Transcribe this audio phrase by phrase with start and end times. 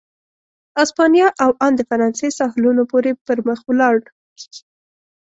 [0.83, 3.95] اسپانیا او ان د فرانسې ساحلونو پورې پر مخ ولاړ.